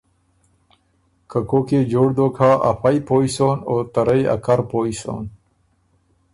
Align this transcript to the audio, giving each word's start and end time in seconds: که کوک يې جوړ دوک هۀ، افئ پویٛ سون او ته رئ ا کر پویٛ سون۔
که 1.29 1.39
کوک 1.49 1.67
يې 1.75 1.81
جوړ 1.91 2.07
دوک 2.17 2.35
هۀ، 2.41 2.51
افئ 2.69 2.97
پویٛ 3.07 3.29
سون 3.35 3.57
او 3.69 3.75
ته 3.93 4.01
رئ 4.07 4.23
ا 4.33 4.35
کر 4.45 4.59
پویٛ 4.69 4.93
سون۔ 5.01 5.23